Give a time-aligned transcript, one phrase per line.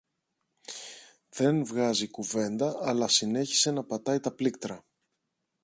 [1.29, 4.85] δεν βγάζει κουβέντα αλλά συνέχισε να πατάει τα πλήκτρα